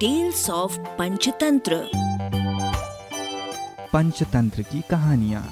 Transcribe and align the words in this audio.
Tales 0.00 0.50
of 0.50 0.78
Panchatantra 0.98 1.76
Panchatantra 3.92 4.62
की 4.62 4.80
कहानियाँ 4.90 5.42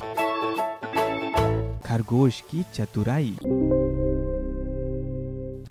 खरगोश 1.80 2.40
की 2.40 2.62
चतुराई 2.74 3.36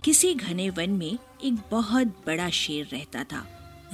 किसी 0.04 0.34
घने 0.34 0.68
वन 0.70 0.90
में 0.90 1.18
एक 1.44 1.58
बहुत 1.70 2.06
बड़ा 2.26 2.48
शेर 2.50 2.88
रहता 2.92 3.24
था। 3.24 3.44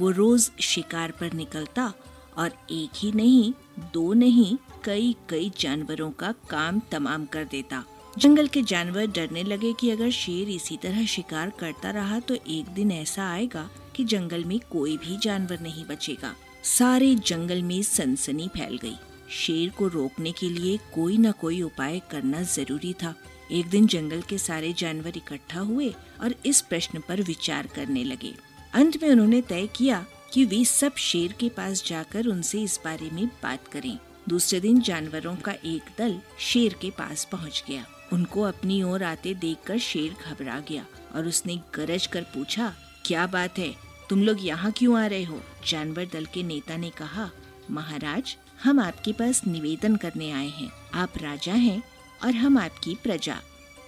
वो 0.01 0.11
रोज 0.11 0.51
शिकार 0.61 1.11
पर 1.11 1.33
निकलता 1.33 1.93
और 2.39 2.53
एक 2.71 2.91
ही 2.97 3.12
नहीं 3.12 3.53
दो 3.95 4.12
नहीं 4.12 4.57
कई 4.85 5.15
कई 5.29 5.53
जानवरों 5.61 6.11
का 6.11 6.33
काम 6.51 6.81
तमाम 6.93 7.27
कर 7.27 7.45
देता। 7.45 7.85
जंगल 8.19 8.47
के 8.47 8.62
जानवर 8.62 9.07
डरने 9.07 9.43
लगे 9.43 9.73
कि 9.73 9.91
अगर 9.91 10.11
शेर 10.11 10.49
इसी 10.49 10.77
तरह 10.77 11.05
शिकार 11.07 11.51
करता 11.51 11.91
रहा 11.91 12.21
तो 12.21 12.35
एक 12.35 12.69
दिन 12.69 12.93
ऐसा 12.93 13.31
आएगा 13.31 13.69
कि 13.96 14.04
जंगल 14.04 14.45
में 14.45 14.59
कोई 14.70 14.96
भी 14.96 15.16
जानवर 15.16 15.61
नहीं 15.61 15.84
बचेगा। 15.84 16.34
सारे 16.65 17.15
जंगल 17.15 17.62
में 17.62 17.83
सनसनी 17.83 18.48
फैल 18.48 18.77
गई। 18.77 18.96
शेर 19.30 19.69
को 19.69 19.88
रोकने 19.88 20.32
के 20.32 20.48
लिए 20.48 20.78
कोई 20.95 21.16
न 21.16 21.32
कोई 21.32 21.62
उपाय 21.62 22.01
करना 22.10 22.42
ज़रूरी 22.42 22.92
था। 22.92 23.15
एक 23.52 23.66
दिन 23.66 23.87
जंगल 23.87 24.23
के 24.23 24.38
सारे 24.38 24.73
जानवर 24.73 25.16
इकट्ठा 25.16 25.60
हुए 25.60 25.95
और 26.20 26.34
इस 26.46 26.60
प्रश्न 26.60 27.01
पर 27.09 27.23
विचार 27.23 27.66
करने 27.66 28.05
लगे। 28.05 28.34
अंत 28.73 29.02
में 29.02 29.10
उन्होंने 29.10 29.41
तय 29.41 29.66
किया 29.66 30.07
कि 30.32 30.45
वे 30.45 30.65
सब 30.65 30.96
शेर 30.96 31.32
के 31.32 31.48
पास 31.48 31.84
जाकर 31.87 32.27
उनसे 32.27 32.62
इस 32.62 32.80
बारे 32.84 33.10
में 33.10 33.27
बात 33.43 33.68
करें। 33.68 33.98
दूसरे 34.29 34.60
दिन 34.60 34.80
जानवरों 34.80 35.37
का 35.37 35.52
एक 35.52 35.82
दल 35.98 36.20
शेर 36.38 36.74
के 36.82 36.91
पास 36.91 37.24
पहुँच 37.32 37.65
गया। 37.68 37.87
उनको 38.12 38.43
अपनी 38.43 38.82
ओर 38.82 39.02
आते 39.02 39.34
देखकर 39.34 39.79
शेर 39.79 40.15
घबरा 40.27 40.60
गया 40.60 40.87
और 41.15 41.27
उसने 41.27 41.60
गरज 41.74 42.07
कर 42.07 42.23
पूछा 42.23 42.73
क्या 43.10 43.27
बात 43.27 43.59
है? 43.59 43.74
तुम 44.10 44.23
लोग 44.23 44.45
यहाँ 44.46 44.70
क्यों 44.73 44.98
आ 44.98 45.06
रहे 45.06 45.23
हो? 45.24 45.41
जानवर 45.68 46.09
दल 46.12 46.24
के 46.24 46.42
नेता 46.42 46.77
ने 46.77 46.91
कहा, 46.91 47.28
महाराज, 47.71 48.37
हम 48.65 48.80
आपके 48.80 49.12
पास 49.12 49.43
निवेदन 49.46 49.96
करने 49.96 50.30
आए 50.32 50.48
हैं। 50.48 50.71
आप 50.95 51.18
राजा 51.18 51.52
हैं 51.52 51.82
और 52.24 52.35
हम 52.35 52.59
आपकी 52.59 52.95
प्रजा। 52.95 53.37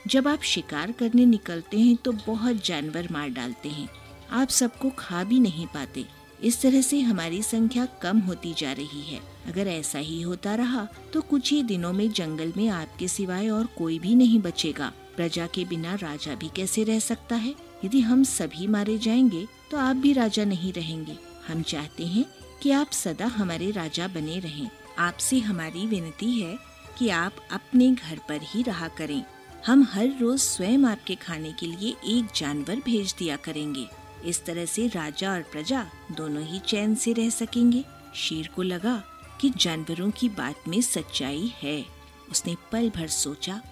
जब 0.06 0.28
आप 0.28 0.42
शिकार 0.42 0.92
करने 0.92 1.26
निकलते 1.26 1.78
हैं 1.80 1.96
तो 1.96 2.12
बहुत 2.26 2.64
जानवर 2.66 3.08
मार 3.12 3.28
डालते 3.28 3.68
हैं। 3.68 3.88
आप 4.32 4.48
सबको 4.48 4.90
खा 4.90 5.24
भी 5.24 5.40
नहीं 5.40 5.66
पाते। 5.66 6.04
इस 6.42 6.60
तरह 6.62 6.82
से 6.82 7.00
हमारी 7.00 7.42
संख्या 7.42 7.86
कम 8.02 8.18
होती 8.18 8.54
जा 8.58 8.72
रही 8.72 9.02
है। 9.02 9.20
अगर 9.46 9.68
ऐसा 9.68 9.98
ही 9.98 10.22
होता 10.22 10.54
रहा 10.54 10.86
तो 11.12 11.20
कुछ 11.22 11.52
ही 11.52 11.62
दिनों 11.62 11.92
में 11.92 12.10
जंगल 12.10 12.52
में 12.56 12.68
आपके 12.68 13.08
सिवाय 13.08 13.48
और 13.48 13.66
कोई 13.78 13.98
भी 13.98 14.14
नहीं 14.14 14.40
बचेगा। 14.40 14.92
प्रजा 15.16 15.46
के 15.46 15.64
बिना 15.64 15.94
राजा 15.94 16.34
भी 16.34 16.50
कैसे 16.56 16.84
रह 16.84 16.98
सकता 16.98 17.36
है? 17.36 17.54
यदि 17.84 18.00
हम 18.00 18.24
सभी 18.24 18.66
मारे 18.66 18.98
जाएँगे 18.98 19.48
तो 19.70 19.76
आप 19.78 19.96
भी 19.96 20.12
राजा 20.12 20.44
नहीं 20.44 20.72
रहेंगे। 20.72 21.18
हम 21.48 21.62
चाहते 21.62 22.06
हैं 22.06 22.24
कि 22.62 22.70
आप 22.70 22.90
सदा 22.90 23.26
हमारे 23.26 23.70
राजा 23.70 24.08
बने 24.08 24.38
रहें। 24.38 24.70
आपसे 24.98 25.38
हमारी 25.38 25.86
विनती 25.86 26.40
है 26.40 26.58
कि 26.98 27.08
आप 27.08 27.32
अपने 27.52 27.90
घर 27.90 28.18
पर 28.18 28.40
ही 28.42 28.62
रहा 28.62 28.88
करें। 28.88 29.24
हम 29.66 29.82
हर 29.82 30.18
रोज 30.20 30.38
स्वयं 30.38 30.84
आपके 30.84 31.14
खाने 31.14 31.52
के 31.52 31.66
लिए 31.66 31.94
एक 32.04 32.28
जानवर 32.36 32.76
भेज 32.76 33.14
दिया 33.18 33.36
करेंगे। 33.36 33.86
इस 34.24 34.44
तरह 34.44 34.66
से 34.66 34.86
राजा 34.86 35.32
और 35.32 35.42
प्रजा 35.42 35.86
दोनों 36.12 36.44
ही 36.44 36.58
चैन 36.58 36.94
से 36.94 37.12
रह 37.12 37.30
सकेंगे। 37.30 37.84
शेर 38.14 38.50
को 38.56 38.62
लगा 38.62 39.02
कि 39.40 39.50
जानवरों 39.56 40.10
की 40.10 40.28
बात 40.28 40.68
में 40.68 40.80
सच्चाई 40.80 41.52
है। 41.62 41.86
उसने 42.30 42.56
पल 42.72 42.90
भर 42.90 43.08
सोचा, 43.08 43.62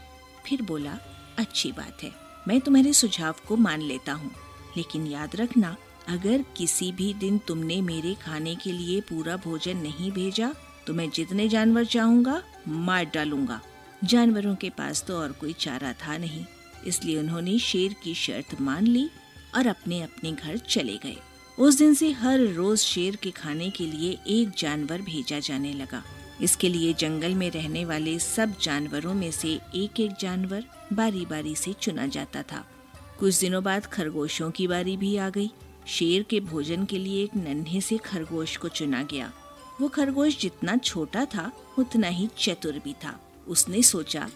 फिर 0.47 0.62
बोला, 0.62 0.98
अच्छी 1.38 1.72
बात 1.72 2.03
है। 2.03 2.30
मैं 2.51 2.61
तुम्हारे 2.61 2.93
सुझाव 2.93 3.34
को 3.48 3.56
मान 3.56 3.83
लेता 3.83 4.12
हूँ। 4.12 4.31
लेकिन 4.77 5.06
याद 5.06 5.34
रखना, 5.37 5.77
अगर 6.09 6.45
किसी 6.56 6.91
भी 6.93 7.12
दिन 7.15 7.37
तुमने 7.39 7.81
मेरे 7.83 8.15
खाने 8.23 8.55
के 8.55 8.73
लिए 8.73 9.01
पूरा 9.01 9.37
भोजन 9.37 9.77
नहीं 9.77 10.11
भेजा 10.12 10.53
तो 10.87 10.95
मैं 10.95 11.09
जितने 11.11 11.48
जानवर 11.48 11.84
चाहूँगा, 11.84 12.43
मार 12.69 13.05
डालूँगा। 13.15 13.61
जानवरों 14.05 14.55
के 14.55 14.71
पास 14.71 15.05
तो 15.09 15.19
और 15.19 15.33
कोई 15.33 15.53
चारा 15.60 15.93
था 16.03 16.16
नहीं, 16.19 16.44
इसलिए 16.87 17.19
उन्होंने 17.19 17.59
शेर 17.60 17.94
की 18.05 18.15
शर्त 18.16 18.60
मान 18.60 18.87
ली 18.87 19.09
और 19.56 19.66
अपने 19.66 20.03
अपने 20.03 20.33
घर 20.33 20.56
चले 20.59 20.97
गए। 20.97 21.16
उस 21.59 21.78
दिन 21.78 21.94
से 21.94 22.10
हर 22.12 22.41
रोज 22.55 22.78
शेर 22.78 23.16
के 23.16 23.31
खाने 23.33 23.71
के 23.71 23.87
लिए 23.87 24.19
एक 24.31 24.59
जानवर 24.59 25.03
भेजा 25.03 25.39
जाने 25.41 25.72
लगा। 25.75 26.03
इसके 26.43 26.69
लिए 26.69 26.93
जंगल 26.93 27.34
में 27.34 27.51
रहने 27.51 27.84
वाले 27.84 28.19
सब 28.19 28.55
जानवरों 28.62 29.15
में 29.15 29.31
से 29.31 29.61
एक 29.75 30.01
एक 30.01 30.11
जानवर 30.21 30.65
बारी 30.93 31.27
बारी 31.27 31.55
से 31.55 31.73
चुना 31.73 32.06
जाता 32.06 32.43
था। 32.43 32.67
कुछ 33.19 33.41
दिनों 33.41 33.65
बाद 33.65 33.87
खरगोशों 33.87 34.51
की 34.51 34.67
बारी 34.67 34.97
भी 34.97 35.17
आ 35.17 35.31
गई। 35.31 35.51
शेर 35.87 36.23
के 36.23 36.41
भोजन 36.41 36.84
के 36.84 36.99
लिए 36.99 37.25
एक 37.25 37.37
नन्हे 37.37 37.81
से 37.81 37.97
खरगोश 37.97 38.56
को 38.56 38.69
चुना 38.69 39.03
गया। 39.03 39.33
वो 39.81 39.89
खरगोश 39.89 40.39
जितना 40.39 40.77
छोटा 40.77 41.25
था, 41.25 41.53
उतना 41.78 42.09
ही 42.09 42.28
चतुर 42.39 42.72
भी 42.72 42.93
था। 42.93 43.21
उसने 43.49 43.83
सोचा, 43.83 44.31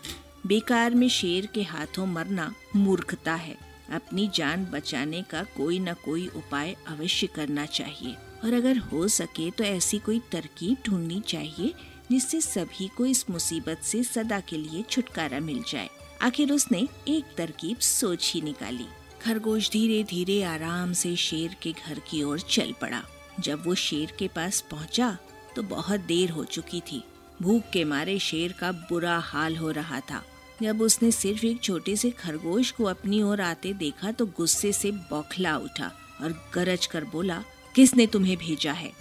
बेकार 0.47 0.95
में 0.95 1.09
शेर 1.09 1.47
के 1.47 1.63
हाथों 1.63 2.07
मरना 2.07 2.55
मूर्खता 2.77 3.35
है। 3.35 3.57
अपनी 3.93 4.31
जान 4.35 4.65
बचाने 4.65 5.23
का 5.23 5.43
कोई 5.43 5.79
न 5.79 5.93
कोई 5.93 6.27
उपाय 6.27 6.77
अवश्य 6.87 7.27
करना 7.27 7.67
चाहिए। 7.67 8.17
और 8.45 8.53
अगर 8.53 8.79
हो 8.79 9.09
सके 9.09 9.51
तो 9.51 9.65
ऐसी 9.65 9.99
कोई 9.99 10.21
तरकीब 10.33 10.77
ढूंढनी 10.87 11.21
चाहिए 11.21 11.75
जिससे 12.11 12.41
सभी 12.41 12.89
को 12.89 13.07
इस 13.07 13.25
मुसीबत 13.31 13.81
से 13.83 14.03
सदा 14.05 14.41
के 14.41 14.57
लिए 14.57 14.83
छुटकारा 14.83 15.41
मिल 15.41 15.63
जाए। 15.69 15.89
आखिर 16.23 16.53
उसने 16.53 16.87
एक 17.09 17.35
तरकीब 17.37 17.79
सोच 17.79 18.31
ही 18.35 18.41
निकाली। 18.41 18.87
खरगोश 19.23 19.71
धीरे 19.71 20.03
धीरे 20.05 20.43
आराम 20.43 20.93
से 20.93 21.15
शेर 21.17 21.57
के 21.63 21.73
घर 21.73 21.99
की 22.09 22.23
ओर 22.23 22.41
चल 22.41 22.73
पड़ा। 22.81 23.03
जब 23.41 23.67
वो 23.67 23.75
शेर 23.75 24.13
के 24.19 24.29
पास 24.29 24.61
पहुँचा 24.61 25.17
तो 25.57 25.63
बहुत 25.63 26.01
देर 26.01 26.31
हो 26.31 26.45
चुकी 26.45 26.81
थी। 26.83 27.03
भूख 27.43 27.71
के 27.73 27.85
मारे 27.85 28.19
शेर 28.19 28.53
का 28.53 28.71
बुरा 28.73 29.19
हाल 29.19 29.57
हो 29.57 29.71
रहा 29.71 30.01
था। 30.01 30.23
जब 30.63 30.81
उसने 30.83 31.11
सिर्फ़ 31.11 31.45
एक 31.47 31.61
छोटे 31.63 31.97
से 31.97 32.11
खरगोश 32.11 32.71
को 32.71 32.85
अपनी 32.85 33.23
ओर 33.23 33.41
आते 33.41 33.73
देखा 33.73 34.11
तो 34.13 34.27
गुस्से 34.27 34.73
से 34.73 34.91
बौखला 34.91 35.57
उठा 35.57 35.91
और 36.23 36.33
गरज 36.55 36.87
कर 36.87 37.05
बोला, 37.05 37.43
किसने 37.75 38.07
तुम्हें 38.07 38.37
भेजा 38.37 38.73
है? 38.73 38.93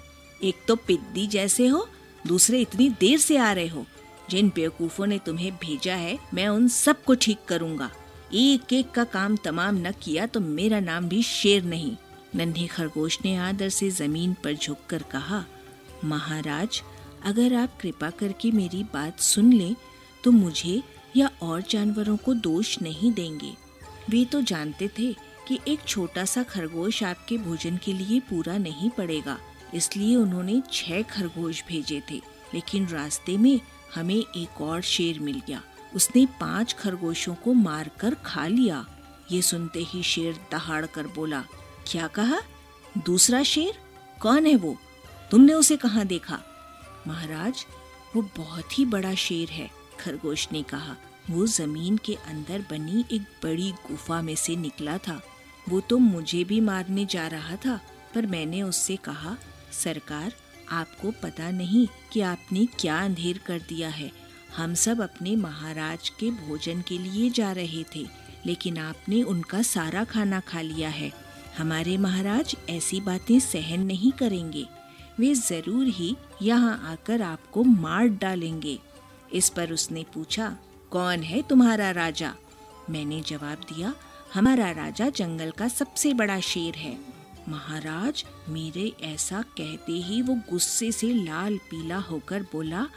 एक 0.43 0.63
तो 0.67 0.75
पिद्दी 0.77 1.27
जैसे 1.27 1.67
हो 1.67 1.87
दूसरे 2.27 2.61
इतनी 2.61 2.89
देर 2.89 3.17
से 3.19 3.37
आ 3.37 3.51
रहे 3.51 3.67
हो। 3.67 3.85
जिन 4.29 4.51
बेवकूफों 4.55 5.07
ने 5.07 5.17
तुम्हें 5.19 5.51
भेजा 5.55 5.95
है, 5.95 6.17
मैं 6.33 6.47
उन 6.47 6.67
सबको 6.67 7.15
ठीक 7.15 7.39
करूँगा। 7.47 7.89
एक 8.33 8.73
एक 8.73 8.91
का 8.91 9.03
काम 9.03 9.35
तमाम 9.35 9.77
न 9.77 9.91
किया 10.03 10.25
तो 10.25 10.39
मेरा 10.39 10.79
नाम 10.79 11.07
भी 11.09 11.21
शेर 11.23 11.63
नहीं। 11.63 11.95
नन्हे 12.35 12.67
खरगोश 12.67 13.17
ने 13.25 13.35
आदर 13.37 13.69
से 13.69 13.89
ज़मीन 13.89 14.33
पर 14.43 14.53
झुककर 14.53 15.03
कहा, 15.03 15.43
महाराज, 16.05 16.81
अगर 17.25 17.53
आप 17.53 17.77
कृपा 17.81 18.09
करके 18.09 18.51
मेरी 18.51 18.83
बात 18.83 19.19
सुन 19.19 19.51
ले 19.53 19.73
तो 20.23 20.31
मुझे 20.31 20.81
या 21.15 21.29
और 21.41 21.61
जानवरों 21.61 22.17
को 22.17 22.33
दोष 22.33 22.81
नहीं 22.81 23.11
देंगे। 23.13 23.51
वे 24.09 24.23
तो 24.25 24.41
जानते 24.41 24.87
थे 24.99 25.13
कि 25.47 25.59
एक 25.67 25.79
छोटा 25.87 26.25
सा 26.25 26.43
खरगोश 26.43 27.03
आपके 27.03 27.37
भोजन 27.37 27.77
के 27.77 27.93
लिए 27.93 28.19
पूरा 28.19 28.57
नहीं 28.57 28.89
पड़ेगा। 28.89 29.37
इसलिए 29.73 30.15
उन्होंने 30.15 30.61
छह 30.71 31.01
खरगोश 31.01 31.63
भेजे 31.67 32.01
थे। 32.11 32.21
लेकिन 32.53 32.87
रास्ते 32.87 33.37
में 33.37 33.61
हमें 33.95 34.23
एक 34.35 34.61
और 34.61 34.81
शेर 34.81 35.19
मिल 35.19 35.41
गया। 35.47 35.63
उसने 35.95 36.25
पाँच 36.25 36.73
खरगोशों 36.73 37.35
को 37.35 37.53
मारकर 37.53 38.15
खा 38.15 38.47
लिया। 38.47 38.85
ये 39.31 39.41
सुनते 39.41 39.79
ही 39.79 40.03
शेर 40.03 40.39
दहाड़ 40.51 40.85
कर 40.85 41.07
बोला, 41.07 41.43
क्या 41.87 42.07
कहा? 42.07 42.41
दूसरा 42.97 43.43
शेर? 43.43 43.73
कौन 44.21 44.45
है 44.45 44.55
वो? 44.55 44.77
तुमने 45.31 45.53
उसे 45.53 45.77
कहाँ 45.77 46.05
देखा? 46.05 46.41
महाराज, 47.07 47.65
वो 48.15 48.21
बहुत 48.37 48.79
ही 48.79 48.85
बड़ा 48.85 49.13
शेर 49.13 49.49
है, 49.49 49.71
खरगोश 49.99 50.47
ने 50.51 50.63
कहा। 50.63 50.95
वो 51.29 51.47
ज़मीन 51.47 51.97
के 51.97 52.13
अंदर 52.13 52.65
बनी 52.71 53.05
एक 53.11 53.21
बड़ी 53.21 53.71
गुफा 53.71 54.21
में 54.21 54.35
से 54.35 54.55
निकला 54.55 54.97
था। 54.97 55.21
वो 55.69 55.79
तो 55.79 55.97
मुझे 55.97 56.43
भी 56.43 56.59
मारने 56.59 57.05
जा 57.05 57.27
रहा 57.27 57.55
था, 57.55 57.81
पर 58.15 58.25
मैंने 58.25 58.61
उससे 58.61 58.95
कहा 58.95 59.37
सरकार 59.73 60.33
आपको 60.71 61.11
पता 61.23 61.49
नहीं 61.51 61.87
कि 62.11 62.21
आपने 62.21 62.65
क्या 62.79 62.99
अंधेर 62.99 63.39
कर 63.45 63.59
दिया 63.59 63.89
है। 63.89 64.11
हम 64.57 64.73
सब 64.75 65.01
अपने 65.01 65.35
महाराज 65.35 66.09
के 66.09 66.29
भोजन 66.31 66.81
के 66.81 66.97
लिए 66.97 67.29
जा 67.29 67.51
रहे 67.51 67.83
थे, 67.95 68.05
लेकिन 68.45 68.77
आपने 68.77 69.21
उनका 69.23 69.61
सारा 69.61 70.03
खाना 70.03 70.39
खा 70.39 70.61
लिया 70.61 70.89
है। 70.89 71.11
हमारे 71.57 71.97
महाराज 71.97 72.55
ऐसी 72.69 72.99
बातें 73.01 73.39
सहन 73.39 73.85
नहीं 73.85 74.11
करेंगे। 74.11 74.65
वे 75.19 75.33
ज़रूर 75.35 75.87
ही 75.87 76.15
यहाँ 76.41 76.79
आकर 76.91 77.21
आपको 77.21 77.63
मार 77.63 78.07
डालेंगे। 78.17 78.77
इस 79.33 79.49
पर 79.49 79.71
उसने 79.71 80.05
पूछा, 80.13 80.55
कौन 80.91 81.23
है 81.23 81.41
तुम्हारा 81.41 81.91
राजा? 81.91 82.33
मैंने 82.89 83.21
जवाब 83.21 83.65
दिया, 83.69 83.93
हमारा 84.33 84.71
राजा 84.71 85.09
जंगल 85.09 85.51
का 85.51 85.67
सबसे 85.67 86.13
बड़ा 86.13 86.39
शेर 86.41 86.75
है। 86.75 86.97
महाराज, 87.49 88.25
मेरे 88.49 88.93
ऐसा 89.01 89.41
कहते 89.41 89.91
ही 89.91 90.21
वो 90.21 90.35
गुस्से 90.35 90.91
से 90.91 91.13
लाल 91.13 91.57
पीला 91.57 91.97
होकर 91.97 92.41
बोला, 92.41 92.87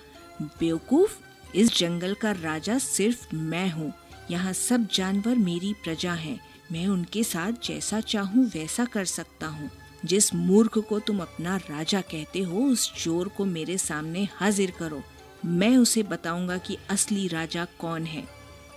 बेवकूफ़, 0.42 1.18
इस 1.54 1.78
जंगल 1.78 2.14
का 2.14 2.30
राजा 2.30 2.78
सिर्फ़ 2.78 3.34
मैं 3.34 3.70
हूँ। 3.70 3.92
यहाँ 4.30 4.52
सब 4.52 4.88
जानवर 4.94 5.34
मेरी 5.34 5.72
प्रजा 5.72 6.12
हैं। 6.12 6.40
मैं 6.72 6.86
उनके 6.86 7.24
साथ 7.24 7.52
जैसा 7.64 8.00
चाहूँ, 8.00 8.46
वैसा 8.46 8.84
कर 8.84 9.04
सकता 9.04 9.46
हूँ। 9.46 9.70
जिस 10.04 10.34
मूर्ख 10.34 10.78
को 10.78 10.98
तुम 10.98 11.20
अपना 11.20 11.56
राजा 11.56 12.00
कहते 12.00 12.40
हो, 12.40 12.60
उस 12.60 13.04
चोर 13.04 13.28
को 13.28 13.44
मेरे 13.44 13.78
सामने 13.78 14.28
हाजिर 14.34 14.70
करो। 14.70 15.02
मैं 15.44 15.76
उसे 15.76 16.02
बताऊँगा 16.02 16.58
कि 16.58 16.78
असली 16.90 17.28
राजा 17.28 17.64
कौन 17.64 18.04
है। 18.04 18.28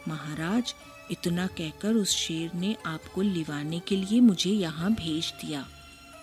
महाराज, 0.10 0.74
इतना 1.12 1.48
कहकर 1.48 1.96
उस 1.96 2.16
शेर 2.18 2.52
ने 2.56 2.76
आपको 2.86 3.22
लिवाने 3.22 3.80
के 3.80 3.96
लिए 3.96 4.20
मुझे 4.22 4.50
यहाँ 4.50 4.92
भेज 4.94 5.34
दिया। 5.42 5.66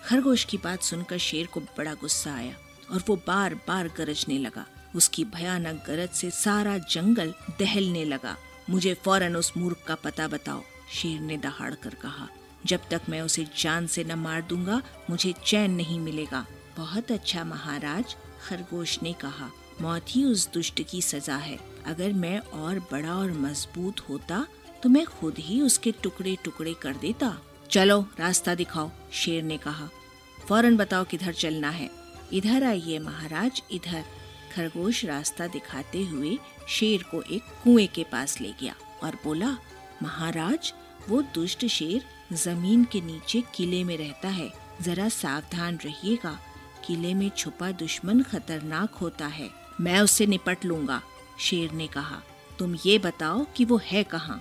खरगोश 0.05 0.43
की 0.43 0.57
बात 0.57 0.81
सुनकर 0.81 1.17
शेर 1.17 1.45
को 1.45 1.59
बड़ा 1.77 1.93
गुस्सा 1.93 2.33
आया 2.35 2.55
और 2.91 3.03
वो 3.07 3.15
बार 3.27 3.55
बार 3.67 3.87
गरजने 3.97 4.37
लगा। 4.37 4.65
उसकी 4.95 5.23
भयानक 5.25 5.83
गरज 5.87 6.09
से 6.09 6.29
सारा 6.31 6.77
जंगल 6.77 7.33
दहलने 7.59 8.03
लगा। 8.05 8.35
मुझे 8.69 8.93
फ़ौरन 8.93 9.35
उस 9.35 9.51
मूर्ख 9.57 9.83
का 9.87 9.95
पता 9.95 10.27
बताओ, 10.27 10.61
शेर 10.91 11.19
ने 11.19 11.37
दहाड़ 11.37 11.73
कर 11.73 11.93
कहा। 11.95 12.27
जब 12.65 12.87
तक 12.91 13.01
मैं 13.09 13.21
उसे 13.21 13.45
जान 13.57 13.87
से 13.87 14.03
न 14.03 14.15
मार 14.15 14.41
दूँगा, 14.41 14.81
मुझे 15.09 15.33
चैन 15.45 15.71
नहीं 15.71 15.99
मिलेगा। 15.99 16.45
बहुत 16.77 17.11
अच्छा 17.11 17.43
महाराज, 17.43 18.15
खरगोश 18.47 18.97
ने 19.03 19.13
कहा। 19.13 19.49
मौत 19.81 20.05
ही 20.09 20.23
उस 20.23 20.51
दुष्ट 20.53 20.81
की 20.89 21.01
सजा 21.01 21.35
है। 21.35 21.59
अगर 21.85 22.13
मैं 22.13 22.39
और 22.39 22.79
बड़ा 22.79 23.15
और 23.15 23.31
मज़बूत 23.31 23.99
होता 23.99 24.47
तो 24.83 24.89
मैं 24.89 25.05
खुद 25.05 25.35
ही 25.39 25.61
उसके 25.61 25.91
टुकड़े 25.91 26.37
टुकड़े 26.43 26.73
कर 26.73 26.93
देता। 26.93 27.37
चलो, 27.71 28.01
रास्ता 28.19 28.55
दिखाओ, 28.55 28.89
शेर 29.11 29.43
ने 29.43 29.57
कहा। 29.57 29.89
फ़ौरन 30.47 30.77
बताओ 30.77 31.03
किधर 31.03 31.33
चलना 31.33 31.69
है। 31.69 31.89
इधर 32.33 32.63
आइए 32.63 32.99
महाराज, 32.99 33.63
इधर। 33.71 34.03
खरगोश 34.55 35.05
रास्ता 35.05 35.47
दिखाते 35.47 36.03
हुए 36.05 36.37
शेर 36.69 37.03
को 37.03 37.21
एक 37.21 37.43
कुएँ 37.63 37.87
के 37.87 38.03
पास 38.03 38.41
ले 38.41 38.53
गया 38.61 38.75
और 39.03 39.17
बोला, 39.23 39.57
महाराज, 40.03 40.73
वो 41.09 41.21
दुष्ट 41.21 41.65
शेर 41.65 42.05
ज़मीन 42.35 42.83
के 42.83 43.01
नीचे 43.01 43.43
किले 43.55 43.83
में 43.83 43.97
रहता 43.97 44.27
है। 44.27 44.51
जरा 44.81 45.09
सावधान 45.09 45.77
रहिएगा। 45.77 46.39
किले 46.87 47.13
में 47.13 47.29
छुपा 47.29 47.71
दुश्मन 47.71 48.21
खतरनाक 48.21 48.95
होता 48.95 49.27
है। 49.27 49.66
मैं 49.81 49.99
उससे 49.99 50.25
निपट 50.25 50.65
लूँगा, 50.65 51.01
शेर 51.39 51.71
ने 51.71 51.87
कहा। 51.87 52.21
तुम 52.59 52.75
ये 52.85 52.97
बताओ 52.99 53.45
कि 53.55 53.65
वो 53.65 53.79
है 53.83 54.03
कहाँ? 54.03 54.37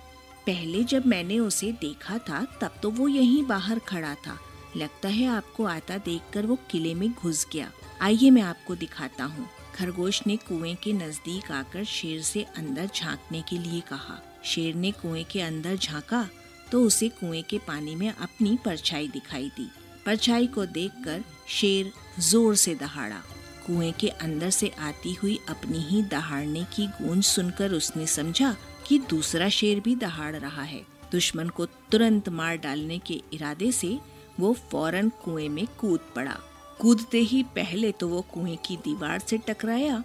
पहले 0.47 0.83
जब 0.85 1.07
मैंने 1.07 1.39
उसे 1.39 1.71
देखा 1.73 2.19
था, 2.19 2.45
तब 2.61 2.79
तो 2.83 2.91
वो 2.91 3.09
यहीं 3.09 3.43
बाहर 3.45 3.79
खड़ा 3.79 4.15
था। 4.27 4.39
लगता 4.77 5.09
है 5.09 5.27
आपको 5.27 5.65
आता 5.65 5.97
देखकर 5.99 6.47
वो 6.47 6.59
किले 6.71 6.95
में 6.95 7.13
घुस 7.13 7.47
गया। 7.53 7.71
आइए 8.03 8.31
मैं 8.31 8.43
आपको 8.43 8.75
दिखाता 8.75 9.25
हूँ। 9.25 9.49
खरगोश 9.75 10.23
ने 10.27 10.37
कुएँ 10.39 10.75
के 10.75 10.93
नज़दीक 10.93 11.51
आकर 11.53 11.85
शेर 11.85 12.23
से 12.23 12.43
अंदर 12.57 12.89
झांकने 12.95 13.43
के 13.43 13.59
लिए 13.59 13.81
कहा। 13.81 14.21
शेर 14.45 14.75
ने 14.75 14.91
कुएँ 14.93 15.25
के 15.25 15.41
अंदर 15.41 15.77
झांका 15.77 16.29
तो 16.73 16.83
उसे 16.83 17.09
कुएँ 17.11 17.43
के 17.43 17.59
पानी 17.59 17.95
में 17.95 18.09
अपनी 18.11 18.59
परछाई 18.65 19.09
दिखाई 19.09 19.51
दी। 19.57 19.71
परछाई 20.07 20.47
को 20.47 20.67
देखकर 20.67 21.25
शेर 21.49 21.93
ज़ोर 22.21 22.55
से 22.55 22.75
दहाड़ा। 22.75 23.23
कुएँ 23.67 23.93
के 23.93 24.09
अंदर 24.09 24.51
से 24.51 24.69
आती 24.81 25.13
हुई 25.15 25.39
अपनी 25.49 25.79
ही 25.81 26.03
दहाड़ने 26.03 26.65
की 26.75 26.87
गूंज 26.99 27.25
सुनकर 27.25 27.73
उसने 27.73 28.07
समझा 28.07 28.55
कि 28.89 28.99
दूसरा 29.11 29.49
शेर 29.49 29.81
भी 29.81 29.95
दहाड़ 29.97 30.35
रहा 30.37 30.63
है। 30.63 30.81
दुश्मन 31.13 31.49
को 31.49 31.67
तुरंत 31.91 32.29
मार 32.29 32.57
डालने 32.57 32.99
के 32.99 33.21
इरादे 33.33 33.71
से 33.73 33.99
वो 34.41 34.53
फ़ौरन 34.71 35.09
कुएँ 35.25 35.49
में 35.49 35.67
कूद 35.79 36.01
पड़ा। 36.17 36.37
कूदते 36.81 37.19
ही 37.21 37.43
पहले 37.55 37.93
तो 37.93 38.09
वो 38.09 38.21
कुएँ 38.33 38.57
की 38.67 38.77
दीवार 38.77 39.19
से 39.19 39.39
टकराया, 39.39 40.03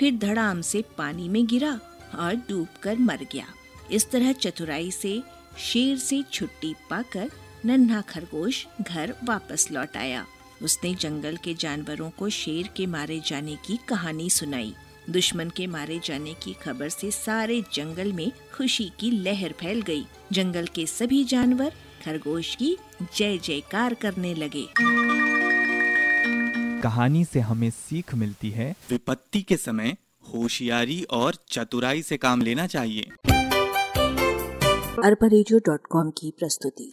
फिर 0.00 0.16
धड़ाम 0.18 0.60
से 0.62 0.84
पानी 0.98 1.28
में 1.28 1.46
गिरा 1.46 1.78
और 2.18 2.34
डूबकर 2.48 2.98
मर 2.98 3.26
गया। 3.32 3.46
इस 3.90 4.10
तरह 4.10 4.32
चतुराई 4.32 4.90
से 4.90 5.22
शेर 5.58 5.96
से 5.98 6.22
छुट्टी 6.32 6.74
पाकर 6.90 7.30
नन्हा 7.64 8.00
खरगोश 8.00 8.66
घर 8.80 9.14
वापस 9.24 9.68
लौट 9.72 9.96
आया। 9.96 10.24
उसने 10.62 10.94
जंगल 10.94 11.36
के 11.36 11.54
जानवरों 11.54 12.10
को 12.10 12.28
शेर 12.28 12.70
के 12.76 12.86
मारे 12.86 13.22
जाने 13.26 13.56
की 13.56 13.80
कहानी 13.88 14.30
सुनाई। 14.30 14.74
दुश्मन 15.10 15.50
के 15.50 15.66
मारे 15.66 16.00
जाने 16.04 16.34
की 16.34 16.52
खबर 16.52 16.88
से 16.88 17.10
सारे 17.10 17.64
जंगल 17.74 18.12
में 18.12 18.32
खुशी 18.56 18.92
की 19.00 19.10
लहर 19.10 19.52
फैल 19.52 19.82
गई। 19.82 20.06
जंगल 20.32 20.66
के 20.66 20.86
सभी 20.86 21.24
जानवर 21.24 21.72
खरगोश 22.04 22.54
की 22.54 22.76
जय 23.16 23.38
जयकार 23.38 23.94
करने 23.94 24.34
लगे। 24.34 24.68
कहानी 26.80 27.24
से 27.24 27.40
हमें 27.40 27.70
सीख 27.70 28.14
मिलती 28.14 28.50
है। 28.50 28.74
विपत्ति 28.90 29.42
के 29.42 29.56
समय 29.56 29.96
होशियारी 30.34 31.02
और 31.02 31.34
चतुराई 31.50 32.02
से 32.02 32.16
काम 32.16 32.42
लेना 32.42 32.66
चाहिए। 32.66 33.10
अरबा 35.04 36.10
की 36.10 36.30
प्रस्तुति। 36.38 36.90